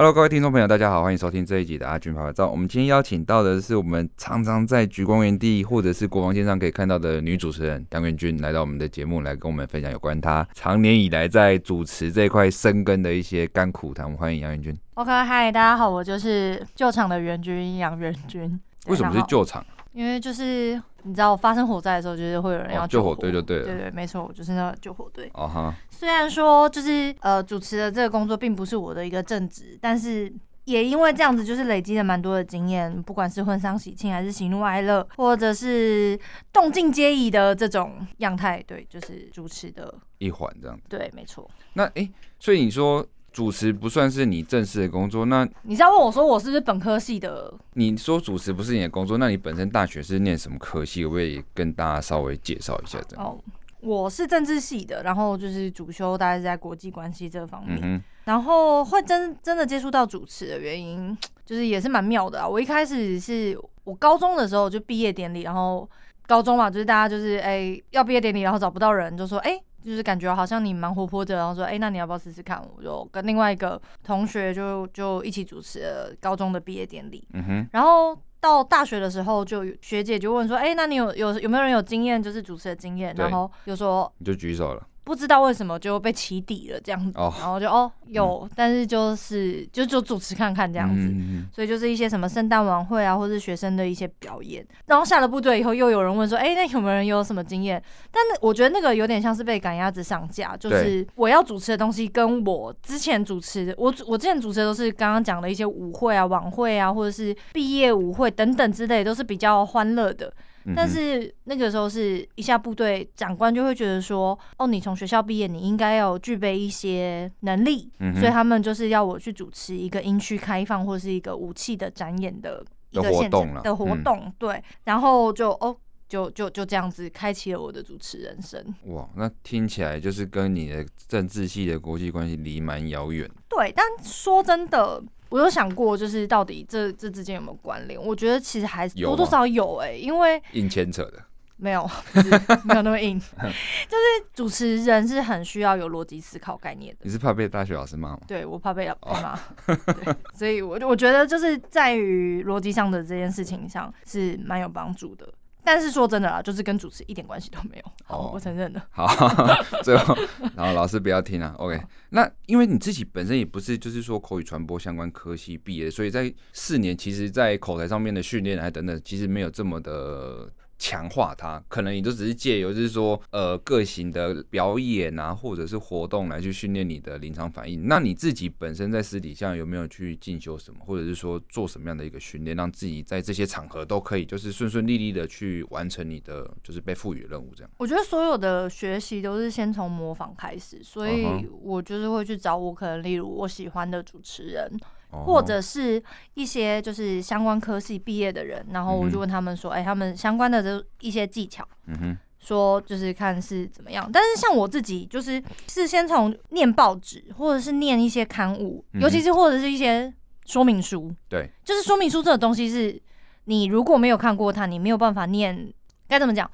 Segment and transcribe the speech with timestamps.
[0.00, 2.48] Hello，各位听众朋友，大家好，欢迎收听这一集的阿军拍拍照。
[2.48, 14.06] 我们今天邀请到的是我们常常在橘光园地或者是国王线上可以看到的女主持人杨元君，来到我们的节目来跟我们分享有关她常年以来在主持这一块深耕的一些甘苦谈。
[14.06, 14.74] 我们欢迎杨元君。
[14.94, 18.58] OK，嗨，大家好，我就是救场的元君杨元君。
[18.86, 19.62] 为什么是救场？
[19.92, 23.64] 因为就是你知道，发生火灾的时候，就是会有人要救火，哦、救火队，就对了。
[23.64, 25.30] 对对，没错，我就是那个救火队。
[25.34, 25.74] 哦哈。
[25.90, 30.32] 虽然说就是呃，主持的这个工作并不是我的一个正职，但是
[30.64, 36.18] 也因为这样子，就是累积了蛮多的经验，不管是婚丧喜庆，还是喜怒哀乐，或者是
[36.52, 40.82] 动静皆宜的这种样态，对，就是主持的一环这样子。
[40.88, 41.48] 对，没错。
[41.74, 43.06] 那哎、欸，所以你说。
[43.32, 47.52] 主持不算是你正式的工作，那你是要问我说我是不是本科系的？
[47.74, 51.06] 你说主持不是你的工作，那你本身大学是念什么科系？
[51.06, 53.24] 可以跟大家稍微介绍一下这样？
[53.24, 53.38] 哦，
[53.80, 62.48] 我是政治系的，然后就是主修大概是在国际关系这方面，嗯、然后会真真的接触到主持的原因， 就是也是蛮妙的啊。
[62.48, 65.88] 我一开始是我高中的时候就毕业典礼，然后
[66.26, 69.50] 高中嘛，就是大家就是哎、欸、要毕业典礼，然后找不到人，就说哎。
[69.50, 72.62] 欸就是感觉好像你蛮活泼的，然后说，哎、欸，那你要不要试试看？
[72.76, 77.26] 我就跟另外一个同学就就一起主持了高中的毕业典礼。
[77.32, 77.68] 嗯哼。
[77.72, 83.14] 然后到大学的时候，就学姐就问说，哎、欸，那你有有有没有人有经验，就是主持的经验？
[83.16, 84.86] 然后就说，你就举手了。
[85.10, 94.64] 不知道为什么就被起底了这样子，oh, 然后就哦有、嗯，但是就是就就主持看看这样子，嗯、所以就是一些什么圣诞晚会啊，或是学生的一些表演。
[94.86, 97.82] 然后下了部队以后，又有人问说，哎、欸，那有没有人有什么经验？
[98.12, 110.32] 但是我觉得那个有点像是被赶鸭子上架，就是我要主持的东西跟我之前主持的，我我之前主持的都是刚刚讲的一些舞会啊、晚会啊，或者是毕业舞会等等之类，都是比较欢乐的。
[110.76, 125.76] 但是那个时候是一下部队，长官就会觉得说，哦，你从学校毕业，你应该要具备一些能力，所以他们就是要我去主持一个营区开放或是一个武器的展演的一个现场的活动，对，然后就哦，
[126.08, 128.62] 就就就这样子开启了我的主持人生。
[128.86, 133.28] 哇，那听起来就是跟你的政治系的国际关系离蛮遥远。
[133.48, 135.02] 对，但说真的。
[135.30, 138.00] 我有想过，就是到底这这之间有没有关联？
[138.00, 141.14] 我觉得其实还是多多少少有哎、欸，因为硬牵扯的
[141.56, 141.88] 没有，
[142.64, 143.18] 没有那么硬。
[143.18, 147.00] 就是主持人是很需要有逻辑思考概念的。
[147.02, 148.20] 你是怕被大学老师骂吗？
[148.26, 155.28] 对，我怕被老师骂，对，所以我我觉得就是在于逻辑上的这件事情上是蛮有帮助的。
[155.64, 157.92] 但是说真的啦，就是跟主持一点关系都没有。
[158.04, 158.84] 好，oh, 我承认了。
[158.90, 159.06] 好，
[159.82, 160.16] 最后，
[160.56, 161.54] 然后老师不要听啊。
[161.58, 170.50] OK，那因为你自己本身也不是就是说口语传播相关科系毕业，所以在四年，其实在口才上面的训练还等等，其实没有这么的。
[170.80, 177.86] 强化它，可能你都只是借由就是说，呃，个性的表演啊，或者是活动来去训练你的临场反应。
[177.86, 187.52] 那你自己本身在私底下有没有去进修什么，或者是说做什么样的一个训练，让自己在这些场合都可以就是顺顺利利的去完成你的就是被赋予的任务？
[187.54, 191.26] 这样，我觉得所有的学习都是先从模仿开始，所以
[191.60, 194.72] 我就是会去找我可能例如我喜欢的主持人。
[195.10, 196.02] 或者是
[196.34, 204.08] 一些就是相关科系毕业的人，然后我就问他们说：“哎、欸，他们相关的这一些技巧，嗯哼，说就是看是怎么样。
[204.12, 210.12] 但是像我自己，就是是先从念报纸，或者是念一些刊物，尤其是或者是一些
[210.46, 211.12] 说明书。
[211.28, 213.00] 对，就是说明书这个东西是，
[213.44, 215.72] 你如果没有看过它，你没有办法念。
[216.06, 216.50] 该怎么讲？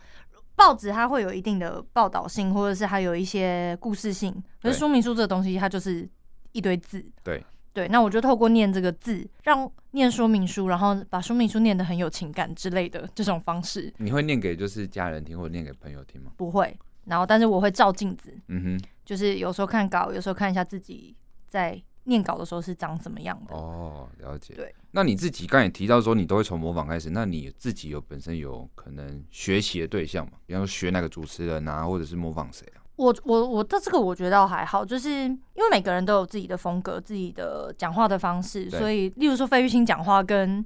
[0.55, 4.35] 报纸它会有一定的报道性，或者是还有一些故事性。
[4.63, 6.09] 可是说明书这个东西，它就是
[6.53, 7.05] 一堆字。
[7.23, 7.45] 对。
[7.77, 13.93] 对，那我就透过念这个字，让念说明书，然后把说明书念得很有情感之类的这种方式。
[13.99, 16.33] 你会念给就是家人听，或者念给朋友听吗？
[16.39, 16.75] 不会。
[17.05, 21.15] 然后，但是我会照镜子，嗯哼，就是有时候看稿，有时候看一下自己
[21.47, 23.55] 在念稿的时候是长怎么样的。
[23.55, 24.55] 哦，了解。
[24.55, 30.39] 对，那你自己刚才也提到说你都会从模仿开始，那你自己有本身有可能学习的对象吗？
[30.47, 32.81] 比方说学哪个主持人啊，或者是模仿谁啊？
[32.97, 40.65] 我我我的这个我觉得还好，就是因为每个人都有自己的风格，自己的讲话的方式，所以例如说费玉清讲话跟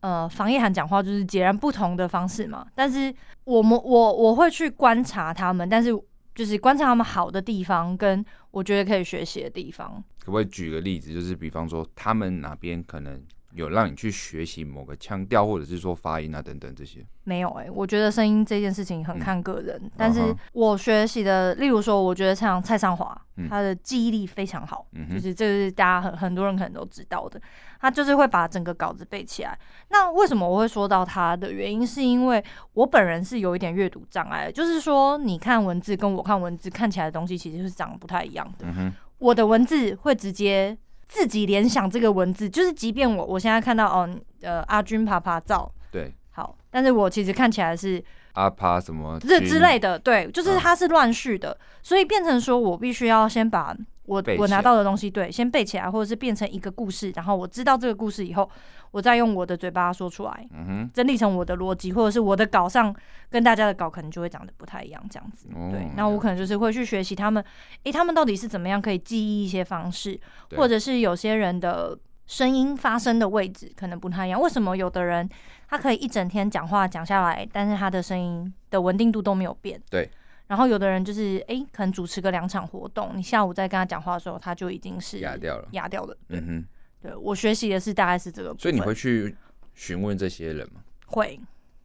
[0.00, 2.66] 呃房一涵讲话就是截然不同的方式嘛。
[2.74, 3.14] 但是
[3.44, 5.90] 我们我我会去观察他们，但是
[6.34, 10.02] 就是观察他们好的地方，跟我觉得可以学习的地方。
[10.24, 13.22] 可不可以举个例子，就是比方说他们哪边可能？
[13.56, 17.04] 有让你去学习某个腔调，或者是说发音啊等等这些？
[17.24, 19.80] 没有哎、欸，我觉得声音这件事情很看个人。
[19.82, 20.20] 嗯、但是
[20.52, 23.18] 我学习的，例如说，我觉得像蔡尚华，
[23.48, 27.40] 他的记忆力非常好，嗯、就是这个是大家很很多人可能都知道的。
[27.80, 29.58] 他就是会把整个稿子背起来。
[29.88, 32.44] 那为什么我会说到他的原因，是因为
[32.74, 38.66] 我本人是有一点阅读障碍，就是说你看文字跟我看文字看起来的东西其实是长得不太一样的。
[38.68, 40.76] 嗯、我的文字会直接。
[41.08, 44.08] 自己联想这个文字，就是即便我我现在看到哦，
[44.42, 53.76] 呃，阿军爬爬照，对，好，但是我其实看起来是阿爬什么这之类的，对，就是它是乱序的，嗯、所以变成说我必须要先把。
[54.08, 58.48] 我我拿到的东西，对，先背起来，或者是变成一个故事，然后我知道这个故事以后，
[58.90, 62.94] 我再用我的嘴巴说出来，嗯哼，整理成我的逻辑，或者是我的稿上
[63.30, 67.42] 跟大家的稿可能就会长得不太一样，这样子，哦、对，那我可能就是会去学习他们，
[67.84, 70.18] 诶、欸，他们到底是怎么样可以记忆一些方式，
[70.56, 75.28] 或者是有些人的声音发声的位置可能不太一样，为什么有的人
[75.68, 80.08] 他可以一整天讲话讲下来，但是他的声音的稳定度都没有变，对。
[80.48, 86.16] 然后有的人就是哎，可能主持个两场活动，你下午再跟他讲话的时候，他就已经是哑掉了，哑掉了。
[86.28, 86.64] 嗯哼，
[87.00, 88.54] 对，我学习的是大概是这个。
[88.58, 89.34] 所以你会去
[89.74, 90.80] 询问这些人吗？
[91.06, 91.38] 会。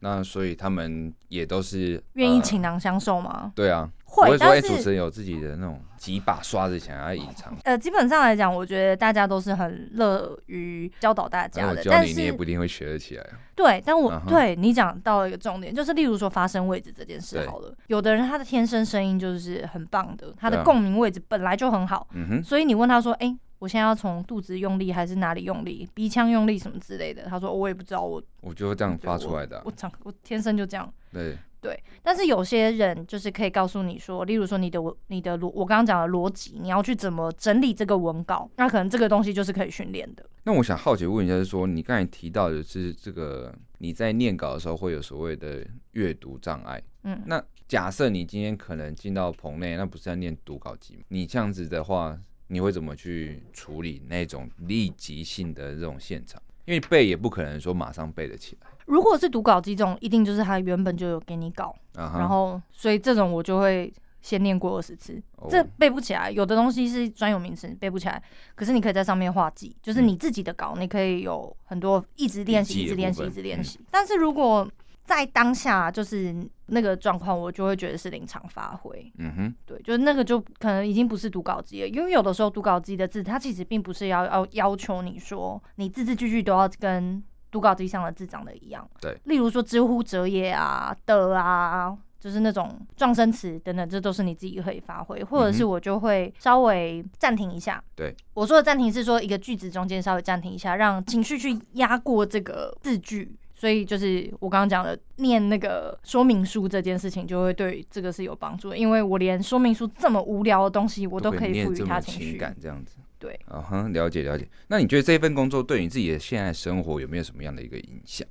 [0.03, 3.41] 那所以他们也都是愿意倾囊相授吗？
[3.43, 3.89] 呃、对啊。
[4.03, 7.55] 会，但是主持人有自己的那种几把刷子想要隐藏。
[7.63, 11.77] 呃，基本上来讲，我觉得大家都是很乐于教导大家的。
[11.77, 13.25] 我教你，你也不一定会学得起来。
[13.55, 17.73] 对，但我对你讲到了一个重点，就是例如说发声位置这件事好了。
[17.87, 22.05] 有的人他的天生声音就是很棒的，他的共鸣位置本来就很好。
[22.13, 22.43] 嗯哼。
[22.43, 25.87] 所以你问他说：“哎，我现在要从肚子用力还是哪里用力？
[25.93, 29.61] 鼻腔用力什么之类的？”他说：“我也不知道，我我就这样发出来的。
[29.63, 31.37] 我长我天生就这样。”对。
[31.61, 34.79] 对，但是有些人就是可以告诉你说，例如说你的
[35.09, 40.25] 你的逻，我刚刚讲的逻辑，你要去怎么整理这个文稿，那可能这个东西就是可以训练的。
[40.41, 51.03] 那我想好奇问一下，就是说你刚才提到的是这个你在念稿的时候会有所谓的阅读障碍，嗯，那假设你今天可能进到棚内，那不是要念读稿机吗？
[51.09, 52.17] 你这样子的话，
[52.51, 56.41] 你会怎么去处理那种立即性的这种现场？
[56.65, 58.67] 因为背也不可能说马上背得起来。
[58.85, 62.17] 如果是读稿机这种，一定就是他原本就有给你稿，uh huh.
[62.19, 65.49] 然后所以这种我就会先念过二十次，oh.
[65.49, 66.29] 这背不起来。
[66.29, 68.21] 有的东西是专有名词，背不起来，
[68.53, 73.79] 可是你可以在上面画记，就是你自己的稿，你可以有很多一直练习，一直练习，一直练习。
[73.89, 74.69] 但是如果
[75.03, 76.35] 在当下就是
[76.67, 79.11] 那个状况，我就会觉得是临场发挥。
[79.17, 87.23] 嗯哼，对，就是那个就可能已经不是读稿机了，因为有的时候读稿机的字，它其实并不是要要要求你说你字字句句都要跟。
[87.51, 97.83] 读稿机上的字长得一样，对，例如说知乎者也啊的啊，就是那种撞声词等等，这都是你自己可以发挥，或者是我就会稍微暂停一下。
[97.93, 103.37] 对，我说的暂停是说一个句子中间稍微暂停一下，让情绪去压过这个字句。
[103.61, 112.95] 所以就是我刚刚讲的念那个说明书这件事情，就会对这个是有帮助的，因为我连说明书这么无聊的东西，我都可以赋予它情绪感，这样子。
[113.19, 114.49] 对，啊哈，了解了解。
[114.69, 118.27] 那你觉得这份工作对你自己的现在生活有没有什么样的一个影响？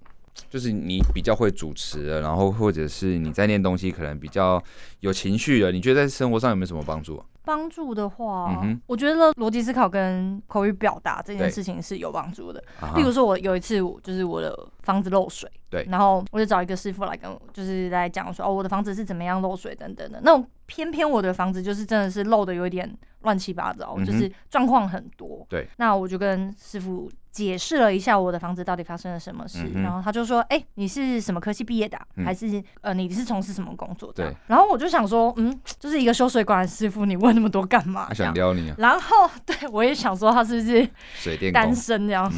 [0.49, 4.61] 就是你比较会主持了，然后或者是你在念东西可能比较
[4.99, 7.25] 有情绪了，你觉得在生活上有没有什么帮助啊？
[7.45, 12.63] 帮助的话，嗯、我觉得逻辑思考跟口语表达这件事情是有帮助的。
[12.81, 20.21] 对例如说，我有一次就是我的房子漏水，对，然后我就找一个师傅来跟我，就是来讲说，哦，我的房子是怎么样漏水等等的。
[20.23, 22.89] 那种偏偏我的房子就是真的是漏的有一点
[23.23, 25.45] 乱七八糟，嗯、就是状况很多。
[25.49, 32.07] 对，那我就跟师傅解释了一下我的房子到底发生了什么事，嗯、然后他就说，哎、欸，你是什么科系毕业的、啊？
[32.15, 34.31] 嗯、还是呃，你是从事什么工作的？
[34.31, 38.07] 对，然后我就想说，嗯，就是一个修水管的师傅，你问那么多干嘛？
[38.07, 38.77] 他想撩你啊？
[38.79, 42.33] 然后对我也想说，他是不是水电单身这样？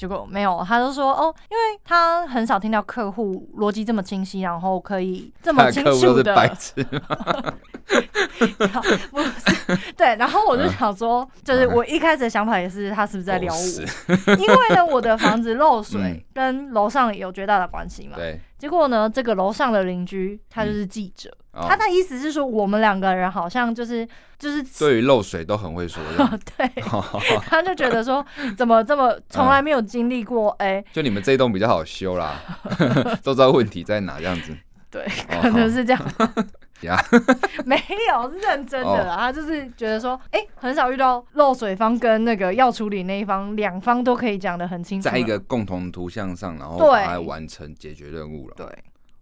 [0.00, 6.34] 结果没有，他就说哦，因为他很少听到客户逻辑这么清晰，然后可以这么清楚的。
[6.34, 6.82] 白痴
[9.10, 13.60] 不是，对，然后我就想说，就是我一开始的想法也是，他是不是在撩我？
[14.40, 18.16] 因为呢，我的房子漏水跟楼上有绝大的关系嘛。
[18.16, 18.40] 对。
[18.60, 24.06] 结果呢，这个楼上的邻居他就是记者，嗯哦、他的意思是说，我们两个人好像就是
[24.38, 26.68] 就是对于漏水都很会说的， 对，
[27.48, 28.24] 他就觉得说
[28.58, 32.38] 怎么这么从来没有经历过，哎、嗯，欸、就你们这一栋比较好修啦，
[33.24, 34.54] 都知道问题在哪这样子，
[34.90, 35.06] 对，
[35.40, 36.12] 可能是这样。
[37.66, 37.76] 没
[38.08, 39.16] 有，是认真的啦。
[39.16, 48.54] 他就是觉得说，哎，很少遇到漏水方跟那个要处理那一方，两方都可以讲的很清楚，在一个共同图像上，然后把它完成解决任务了。
[48.56, 48.66] 对，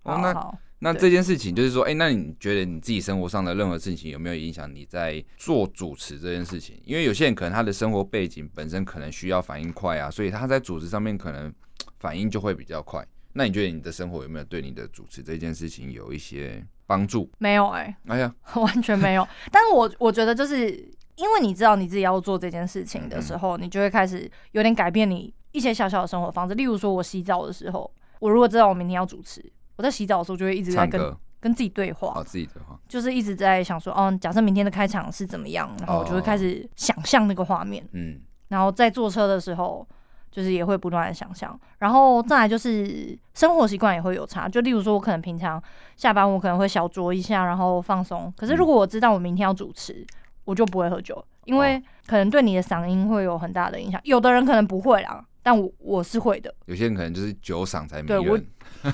[0.05, 6.81] 哦，那那这件事情就是说，哎，那你觉得你自己生活上的任何事情有没有影响你在做主持这件事情？
[6.85, 11.53] 因为有些人可能他的生活背景本身可能需要反应快啊，所以他在主持上面可能
[11.99, 13.05] 反应就会比较快。
[13.33, 16.65] 那你觉得你的生活有没有对你的主持这件事情有一些？
[16.89, 17.31] 帮助。
[17.39, 19.29] 没有哎、欸，哎呀， 完全没有。
[19.53, 20.71] 但是我我觉得，就是
[21.15, 26.55] 因为你知道你自己要做这件事情的时候，嗯、你就会开始有点改变你一些小小的生活方式。
[26.55, 27.89] 例如说，我洗澡的时候，
[28.21, 29.45] 我如果知道我明天要主持，
[29.77, 38.21] 我在洗澡的时候就会一直在跟跟自己对话，哦，自己对话，就是一直在想说，哦，假设明天的开场是怎么样，然后我就会开始想象那个画面，嗯。
[38.49, 39.87] 然后在坐车的时候，
[40.31, 44.49] 就是也会不断的想象，然后再来就是生活习惯也会有差。
[44.49, 45.63] 就例如说，我可能平常
[45.97, 48.33] 下班我可能会小酌一下，然后放松。
[48.37, 50.07] 可是如果我知道我明天要主持，
[50.45, 54.01] 我就不会喝酒，因为可能对你的嗓音会有很大的影响。
[54.05, 56.55] 有的人可能不会啦，但我我是会的。
[56.67, 58.23] 有些人可能就是酒嗓才迷人。
[58.23, 58.39] 对，我，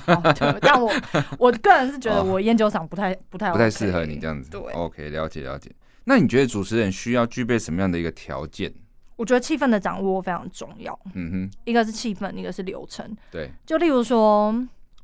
[0.07, 0.91] 哦、但我
[1.37, 4.49] 我个人是觉得我烟酒嗓不太不太、OK、不太适合你这样子。
[4.49, 5.71] 对，OK，了解了解。
[6.05, 8.73] 那你觉得主持人需要具备什么样的一个条件？
[9.15, 10.97] 我觉得气氛的掌握非常重要。
[11.13, 13.15] 嗯哼，一个是气氛，一个是流程。
[13.31, 14.53] 对，就例如说。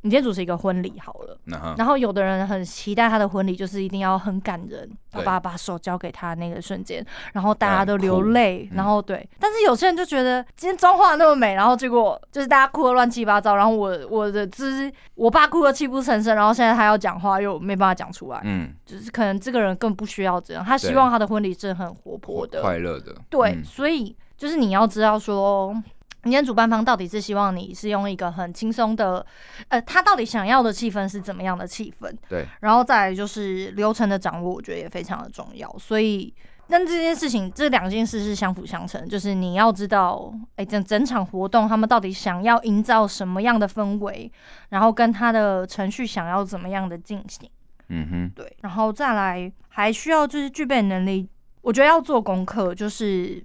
[0.04, 1.78] 你今天主持一个婚礼好了，uh-huh.
[1.78, 25.76] 然后有的人很期待他的婚礼，就是一定要很感人，爸爸把手交给他那个瞬间，然后大家都流泪，然后对、嗯，但是有些人就觉得今天妆化那么美，然后结果就是大家哭的乱七八糟，然后我我的就是我爸哭的泣不成声，然后现在他要讲话又没办法讲出来，嗯，就是可能这个人更不需要这样，他希望他的婚礼是很活泼的、快乐的，对、嗯，所以就是你要知道说。
[26.24, 29.26] 今天主办方到底是希望你是用一个很轻松的，
[29.70, 32.14] 呃，他到底想要的气氛是怎么样的气氛？
[32.30, 35.68] 对，然后再来就是流程的掌握，我觉得也非常的重要。
[35.80, 36.32] 所以，
[36.68, 44.32] 那这件事情，这两件事是相辅相成，就是你要知道，哎，整整场活动他们到底想要营造什么样的氛围，
[44.70, 47.50] 然后跟他的程序想要怎么样的进行。
[47.90, 51.28] 嗯哼，对，然后再来还需要就是具备能力，
[51.62, 53.44] 我觉得要做功课，就是。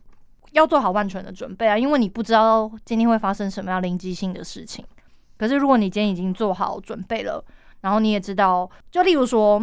[0.52, 4.84] 要做好万全的准备啊，因为你不知道今天会发生什么样灵机性的事情。
[5.36, 7.44] 可是如果你今天已经做好准备了，
[7.82, 9.62] 然后你也知道，就例如说，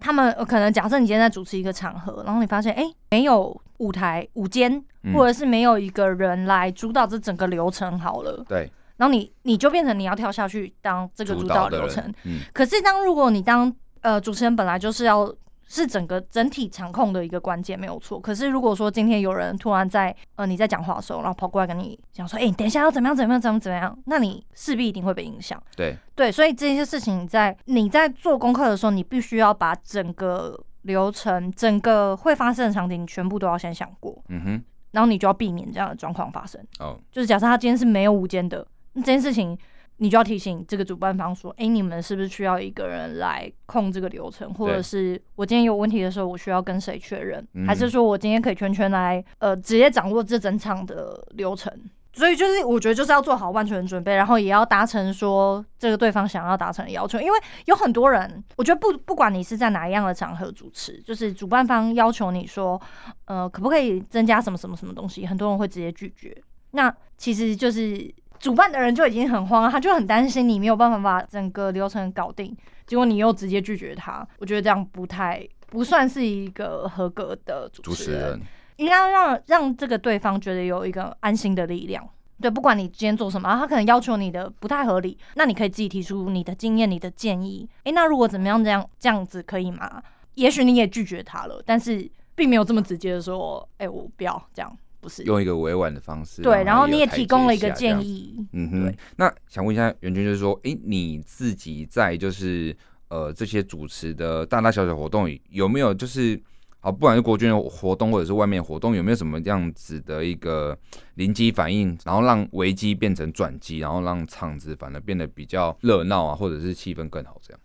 [0.00, 8.44] 他们可能假设你今天在主持一个场合，然后你发现哎、欸，没有舞台舞间，或者是没有一个人来主导这整个流程好了。
[8.48, 8.70] 对。
[8.96, 12.04] 然后你你就变成你要跳下去当这个主导流程。
[12.24, 12.40] 嗯。
[12.52, 15.32] 可是当如果你当呃主持人本来就是要。
[15.66, 18.20] 是整个整体场控的一个关键，没有错。
[18.20, 25.60] 可是如果说今天有人突然在呃你在讲话的时候，然后跑过来跟你讲说，哎、欸，你等一下要怎么样怎么样怎么怎么样，那你势必一定会被影响。
[25.76, 34.22] 对对，所以这些事情在你在做功课的时候，你必须要把整个流程、整个会发生的场景，全部都要先想过。
[34.28, 36.60] 嗯哼，然后你就要避免这样的状况发生。
[36.78, 39.58] 哦，就是假设他今天是没有午间的，那这件事情。
[39.98, 44.52] 你就要提醒这个主办方说：“哎、欸，你们是不是需要一个人来控这个流程？
[44.54, 47.64] 或者是我今天有问题的时候，我需要跟谁确认、嗯？
[47.64, 51.72] 还是说我今天可以全权来呃直接掌握这整场的流程？
[52.12, 57.20] 所以就是我觉得就是要做好万全的准备，然后也要达成说这个对方想要达成的要求。
[57.20, 62.80] 因为有很多人，我觉得不不管你是在哪一样的场合主持，就是主办方要求你说，
[63.26, 66.36] 呃，可不可以增加什么什么什么东西，很多人会直接拒绝。
[66.72, 68.12] 那其实就是。”
[68.44, 72.54] 主办的人就已经很慌了，他就很担心你没有办法把整个流程搞定，
[72.86, 78.38] 结果你又直接拒绝他，我觉得这样不太不算是一个合格的主持人，
[78.76, 82.06] 应该让让这个对方觉得有一个安心的力量。
[82.38, 87.66] 对，不管你今天做什么，他可能要求你的不太合理，那你可以自己提出你的经验、你的建议。
[87.84, 90.02] 诶，那如果怎么样这样这样子可以吗？
[90.34, 94.76] 也许你也拒绝他了，但是并没有这么直接的说，诶，我不要这样。
[95.04, 98.94] 不是用一个委婉的方式，对，然后你也提供了一个建议，嗯哼。
[99.16, 102.74] 那想问一下袁军，就是说，哎、欸，你自己在就是
[103.08, 106.40] 呃这些主持的大大小小活动，有没有就是
[106.80, 110.74] 好，不管是国军的活动或者是外面活动，有没有什么样子的一个
[111.16, 117.60] 临机反应，然后让危机变成转机，然后让场子反而变得比较热闹啊，或者是气氛更好这样？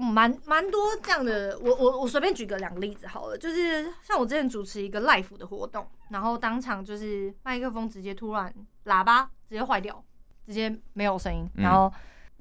[0.00, 8.52] 蛮蛮多这样的，我我我随便举个两个例子好了，就是像我之前主持一个 l i f e 的活动，然后当场就是麦克风直接突然
[8.86, 10.02] 喇叭直接坏掉，
[10.46, 11.86] 直接没有声音，然后。
[11.86, 11.92] 嗯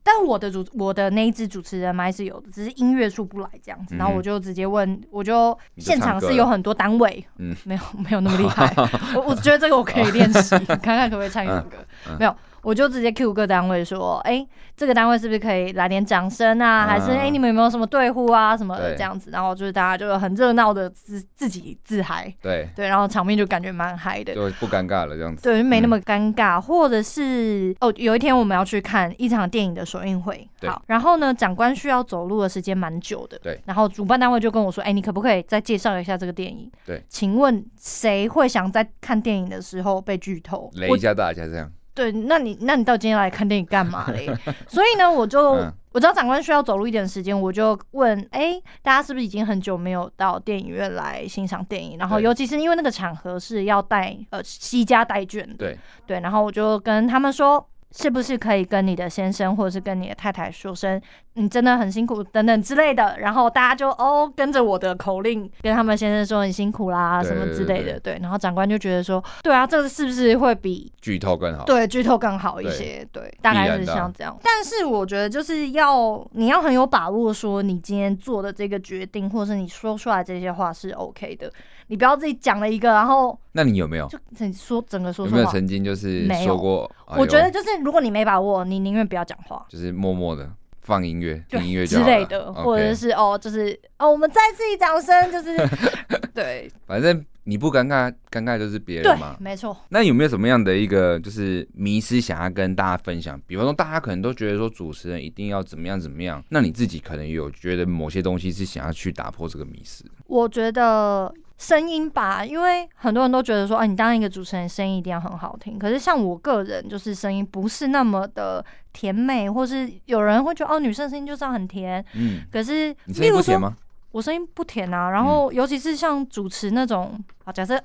[0.05, 8.69] 但我的主我的那一支主持人麦是有的，只是音乐出不来这样子，然后我就直接问，我就现场是有很多单位，嗯，没有没有那么厉害，
[9.15, 11.77] 我我觉得这个我可以练习， 看看可不可以唱一首歌，
[12.19, 16.88] 没有，我就直接 Q 各单位说，哎，这个单位是不是可以来点掌声啊？
[16.88, 19.29] 还是哎你们有没有什么对呼啊什么的这样子？
[19.32, 29.84] 然后就是大家就很热闹的自自己自嗨，对对，然后场面就感觉蛮嗨的，就不尴尬了这样子，对，没那么尴尬，或者是哦有一天我们要去看一场电影的。
[29.93, 33.62] 首映会好，然后呢，长官需要走路的时间蛮久的，对。
[33.65, 40.72] 然后主办单位就跟我说：“哎、欸，你可不可以再介绍一下这个电影？”对，请问谁会想在看电影的时候被剧透？
[40.75, 41.70] 雷一下大家这样。
[41.93, 44.27] 对，那你那你到今天来看电影干嘛嘞？
[44.67, 51.97] 所以呢，我就、嗯、我知道长官需要走路一点时间，我就问：哎、欸，大家是不是已经很久没有到电影院来欣赏电影？
[51.97, 56.19] 然后尤其是因为那个场合是要带呃西家带卷的，对对。
[56.19, 57.65] 然后我就跟他们说。
[57.95, 61.00] 是不是可以跟你的先生或者是跟你的太太说声，
[61.35, 71.65] 你真的很辛苦等等之类的，然后大家就哦跟着我的口令跟他们先生说很辛苦啦什么之类的，对，然后长官就觉得说，对啊，这个是不是会比剧透更好？
[71.65, 74.35] 对，剧透更好一些，对，对，大概是像这样。
[74.41, 81.51] 但是我觉得就是要你要很有把握，说你今天做的这个决定，或是你说出来这些话是 OK 的。
[81.93, 86.91] 你不要自己讲了一个，然后那你有没有就你说整个说有没有曾经就是说过？
[87.15, 95.55] 我觉得就是如果你没把握，你宁愿不要讲话，就是默默的放音乐，听音乐之类的，或者是哦，就是哦，我们再次一掌声，就是
[96.33, 99.77] 对，反正你不尴尬，尴尬就是别人嘛，没错。
[99.89, 103.39] 那有没有什么样的一个就是迷思想要跟大家分享？
[103.45, 110.03] 比方说，大家可能都觉得说主持人一定要怎么样怎么样，那你自己可能有觉得某些东西是想要去打破这个迷思？
[110.25, 111.31] 我觉得。
[111.63, 115.79] 声音吧，因为很多人都觉得说，哎，你当一个主持人，声音一定要很好听。
[115.79, 122.03] 可是像我个人，就是声音不是那么的甜美，或是有人会觉得，哦，女生声音就是要很甜。
[122.15, 122.41] 嗯。
[122.51, 123.77] 可是，你声音不甜吗？
[124.12, 125.10] 我声音不甜啊。
[125.10, 127.82] 然后，尤其是像主持那种，啊，假设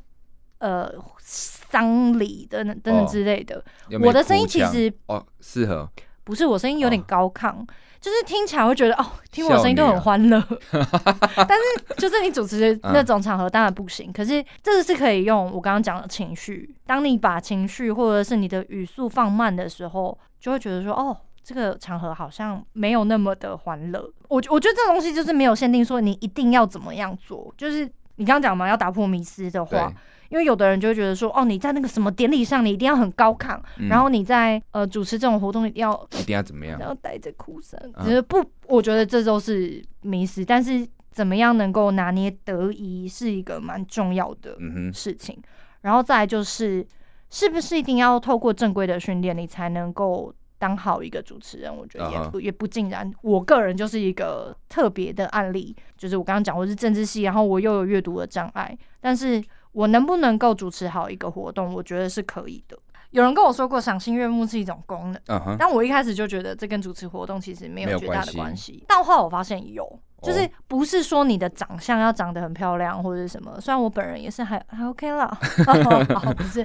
[0.59, 3.65] 呃丧礼的等等之类的，
[4.03, 5.89] 我的声音其实哦适合。
[6.25, 7.65] 不是，我声音有点高亢。
[8.01, 10.39] 就是听起来会觉得哦，听我声音都很欢乐，
[10.71, 14.11] 啊、但是就是你主持的那种场合当然不行。
[14.11, 24.01] 嗯、可是这个是可以用我刚刚讲的情绪，当你把情绪或者是你的语速放慢的时候，就会觉得说哦，这个场合好像没有那么的欢乐。
[24.29, 27.85] 我我觉得这东西就是没有限定说你一定要怎么样做，就是
[28.17, 29.93] 你刚刚讲嘛，要打破迷思的话。
[30.29, 40.45] 因为有的人就会觉得说，哦，你在那个什么典礼上，你一定要很高亢，嗯、然后你在呃主持这种活动一定要一定要怎么样，然后带着哭声，只是不，我觉得这都是迷失。
[40.45, 44.57] 但是怎么样能够拿捏得宜，是一个蛮重要的
[44.93, 45.35] 事情。
[45.39, 45.45] 嗯、
[45.81, 46.87] 然后再来就是，
[47.31, 51.75] 是不是一定要透过正规的训练，你才能够当好一个主持人？
[51.75, 52.41] 我觉得也不、uh.
[52.41, 53.11] 也不尽然。
[53.23, 59.43] 我个人就是一个特别的案例，就是我刚刚讲我是政治系，然后我又有阅读的障碍，但是。
[59.79, 61.73] 我能不能够主持好一个活动？
[61.73, 62.77] 我觉得是可以的。
[63.11, 65.57] 有人跟我说过，赏心悦目是一种功能，uh huh.
[65.57, 68.83] 但我一开始就觉得这跟主持活动其实没有绝大的关系。
[68.89, 69.89] 但后来我发现有，
[70.21, 73.61] 就是不是说你的长相要长得很漂亮或者什么。
[73.61, 75.27] 虽然我本人也是还还 OK 啦，
[75.65, 76.61] 好 不是，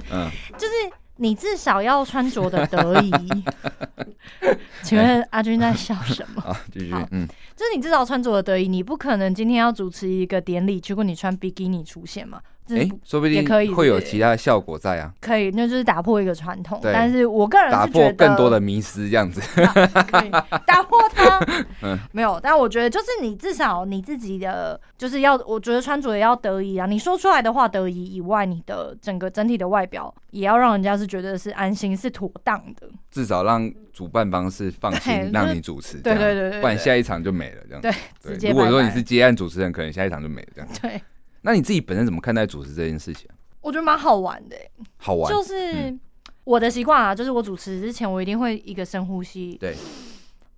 [0.58, 0.72] 就是
[1.18, 3.12] 你至少要穿着的得宜。
[4.82, 6.42] 请问阿军在笑什么？
[6.42, 12.40] 好，嗯，就是你至少穿着的得宜，你不可能今天要主持一个典礼，结果你穿比基尼出现嘛？
[12.70, 15.12] 哎、欸，说不定会有其他的效果在啊。
[15.20, 16.80] 可以，那就是打破一个传统。
[16.80, 19.40] 对但是我个人是打破更多的迷思，这样子。
[20.10, 20.30] 可以
[20.66, 21.38] 打破它。
[21.82, 22.40] 嗯，没有。
[22.42, 26.86] 但我觉得，就是你至少你自己的，就是要，我觉得穿着也要得宜啊。
[26.86, 32.88] 你说出来的话得宜以外，你的整个整体的外表也要让人家是觉得是安心、是妥当的。
[33.10, 37.82] 至少让主办方是放心让你主持，对对对对，不然下一场就没了这样。
[37.82, 40.70] 对，对，对，如果说你是接案主持人，可能下一场就没了这样。
[40.80, 41.00] 对。
[41.44, 43.28] 那你自己本身怎么看待主持这件事情？
[43.60, 44.56] 我觉得蛮好玩的，
[44.96, 45.30] 好玩。
[45.32, 45.94] 就是
[46.44, 49.74] 我的习惯啊，就是我主持之前，我一定会一个深呼吸，对。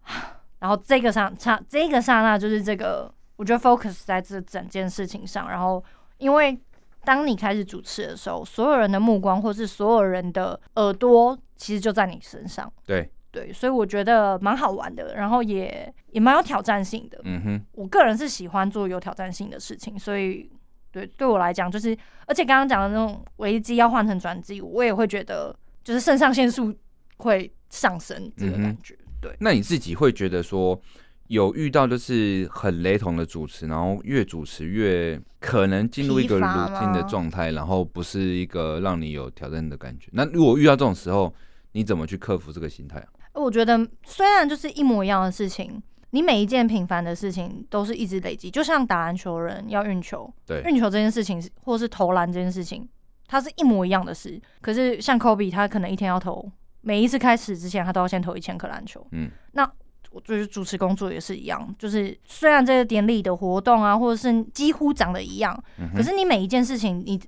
[0.60, 5.48] 然后这个刹刹，这个刹那就是这个，我觉得 focus 在这整件事情上。
[5.48, 5.84] 然后，
[6.18, 6.58] 因为
[7.04, 12.72] 当你开始主持的时候，所有人的目光或是所有人的耳朵，其实就在你身上。
[12.86, 17.20] 对对，所以我觉得蛮好玩的，然后也也蛮有挑战性的。
[17.24, 20.50] 嗯哼，我个人是喜欢做有挑战性的事情，所以。
[20.96, 21.94] 对，对我来讲就是，
[22.26, 25.54] 而且刚刚讲的那种危机要换成转机，我也会觉得
[25.84, 26.74] 就是肾上腺素
[27.18, 28.94] 会上升这个感觉。
[28.94, 30.80] 嗯、对，那你自己会觉得说
[31.26, 40.08] 有遇到就是很雷同的主持，然后越主持越可能进入一个 routine 的状态，然后不是一个让你有挑战的感觉。
[40.14, 41.34] 那如果遇到这种时候，
[41.72, 43.06] 你怎么去克服这个心态？
[43.34, 45.82] 我觉得虽然就是一模一样的事情。
[46.10, 52.88] 你每一件平凡的事情都是一直累积，就像打篮球人要运球，对，运球这件事情，或是投篮这件事情，
[53.26, 54.40] 它是一模一样的事。
[54.60, 59.06] 可是像科比，他可能一天要投，每一次开始之前，他都要先投一千颗篮球。
[59.12, 59.70] 嗯，那
[60.12, 67.20] 我就是主持工作也是一样，就是虽然这个典礼的活动啊，或者是几乎长得一样，嗯、可是你每一件事情，你。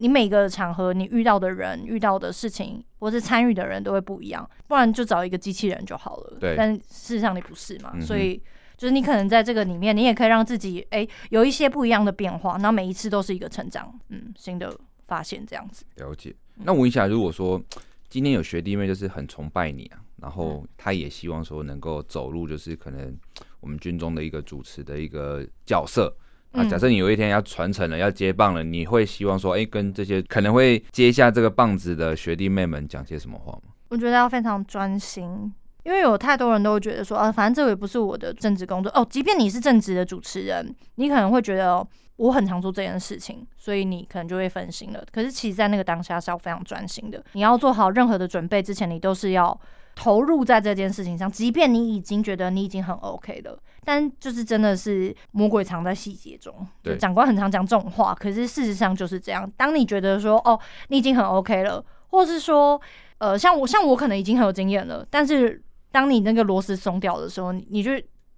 [0.00, 6.38] 你每个场合，你遇到的人、遇到的事情，或是参与的人都会不一样，不然就找一个机器人就好了。
[6.40, 8.42] 对，但事实上你不是嘛，嗯、所以
[8.78, 14.74] 就是你可能在这个里面，你也可以让自己哎、欸、有一些不一样的变化，那每一次都是一个成长，嗯，新的
[15.06, 15.84] 发现这样子。
[15.96, 16.34] 了解。
[16.54, 17.62] 那我问一下，如果说
[18.08, 23.14] 今天有学弟妹就是很崇拜你啊，然后他也希望说能够走入就是可能
[23.60, 26.16] 我们军中的一个主持的一个角色。
[26.52, 33.72] 啊，假设你有一天要传承了，要接棒了，你会希望说，哎、欸，跟这些可能会接下这个棒子的学弟妹们讲些什么话吗？
[33.88, 35.52] 我觉得要非常专心，
[35.84, 39.06] 因为有太多人都会觉得说啊，反正这个也不是我的正职工作哦。
[39.08, 41.86] 即便你是正职的主持人，你可能会觉得
[42.16, 45.04] 我很常做这件事情，所以你可能就会分心了。
[45.12, 47.24] 可是其实，在那个当下是要非常专心的。
[47.32, 49.58] 你要做好任何的准备之前，你都是要
[49.94, 51.30] 投入在这件事情上。
[51.30, 56.54] 即便你已经觉得你已经很 OK 了，但就是真的是魔鬼藏在细节中。
[56.82, 59.50] 对，长官很常讲这种话，可是事实上就是这样。
[59.56, 62.80] 当你觉得说哦，你已经很 OK 了，或是说。
[63.20, 65.62] 呃，像我像我可能已经很有经验了，但是
[65.92, 67.90] 当你那个螺丝松掉的时候，你就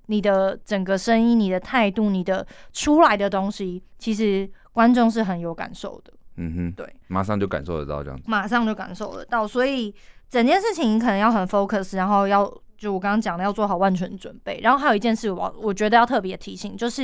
[0.06, 6.12] 你的整个声音、你的态度、你的出来的东西，其实观众是很有感受的。
[6.34, 9.46] 嗯哼，对，马上就感受得到这样子，马上就感受得到。
[9.46, 9.94] 所以
[10.28, 12.52] 整件事情可能要很 focus，然后要
[12.82, 14.58] 就我刚刚讲的要做好万全准备。
[14.60, 17.02] 然后还有一件事我，我觉得要特别提醒，就是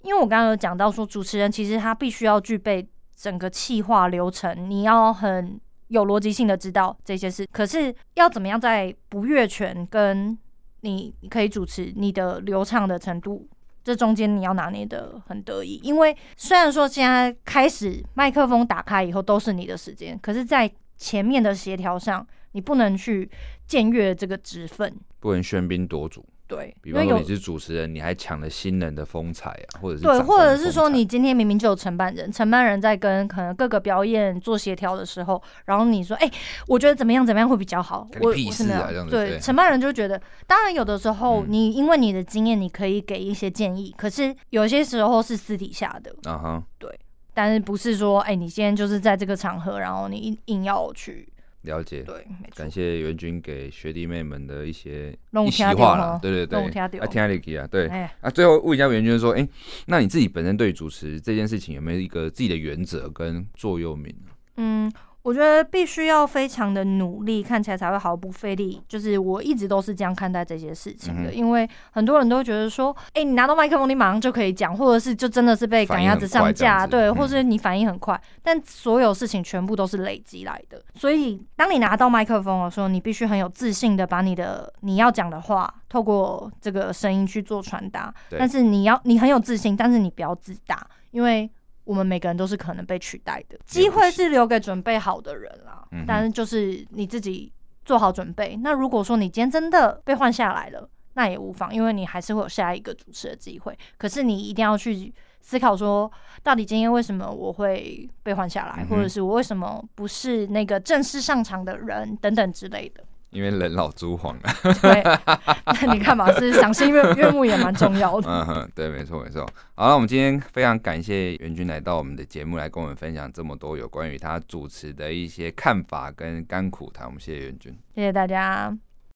[0.00, 5.60] 因为我刚刚有讲到说，主持人其实他必须要具备整个企划流程，你要很。
[5.90, 10.38] 有逻辑性的知道这些事，可是要怎么样在不越权跟
[10.82, 13.48] 你可以主持你的流畅的程度，
[13.82, 15.80] 这中间你要拿捏得很得意。
[15.82, 23.30] 因为虽然说现在开始麦克风打开以后都是你的时间，可是，在前面的协调上，你不能去
[23.68, 26.24] 僭越这个职分，不能喧宾夺主。
[26.46, 36.32] 对，比方说你是主持人，你还抢了新人的风采啊，或者是对，或者是说你今天明明就有承办人，承办人在跟可能各个表演做协调的时候，然后你说，哎、欸，
[36.66, 46.90] 我觉得怎么样怎么样会比较好，我是没有对，承办人就觉得，当然有的时候你因为你的经验，你可以给一些建议，嗯、可是有些时候是私底下的，啊哈，对，
[47.32, 51.32] 但是不是说，哎、欸，你今天就是在这个场合，然后你硬硬要去。
[51.62, 56.58] 了解，对，感谢元军给学弟妹们的一些一席话了，对对对，
[56.98, 57.86] 啊，听得起啊，对，
[58.20, 59.48] 啊，最后问一下元军说，哎、欸，
[59.86, 64.14] 那你自己本身对主持这件事情有没有一个自己的原则跟座右铭？
[64.56, 64.90] 嗯。
[65.22, 68.80] 我觉得必须要非常的努力，看起来才会毫不费力。
[68.88, 78.18] 就是我一直都是这样看待这些事情的，因为很多人都觉得说，哎，你拿到麦克风，你马上就可以讲，或者是就真的是被赶鸭子上架，对，或者是你反应很快。
[78.42, 88.12] 但所有事情全部都是累积来的，所以当你拿到麦克风的时候，你必须很有自信的把你的你要讲的话透过这个声音去做传达。
[88.38, 91.50] 但是你要你很有自信，但是你不要自大，因为。
[91.90, 95.84] 我们每个人都是可能被取代的，机会是留给准备好的人啦。
[96.06, 97.52] 但是就是你自己
[97.84, 98.56] 做好准备。
[98.62, 103.76] 那如果说你今天真的被换下来了，那也无妨，因为你还是会有下一个主持的机会。
[103.98, 106.08] 可是你一定要去思考说，
[106.44, 113.02] 到底今天为什么我会被换下来，或者是我为什么不是那个正式上场的人等等之类的。
[113.30, 114.42] 因为人老珠黄了，
[114.82, 115.02] 对，
[115.80, 118.26] 那你看嘛，是赏心悦悦目也蛮重要的。
[118.30, 119.46] 嗯哼，对，没错没错。
[119.74, 127.06] 好，了我们今天非常感谢袁军来到我们的节目，来跟我们分享这么多有关于他主持的一些看法跟甘苦谈。
[127.06, 128.76] 我们谢谢袁军，谢谢大家。